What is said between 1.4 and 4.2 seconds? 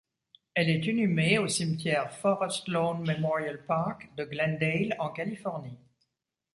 cimetière Forest Lawn Memorial Park